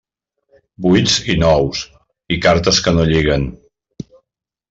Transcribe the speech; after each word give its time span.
Vuits 0.85 1.17
i 1.33 1.35
nous, 1.43 1.83
i 2.37 2.41
cartes 2.47 2.81
que 2.87 2.95
no 2.97 3.07
lliguen. 3.13 3.49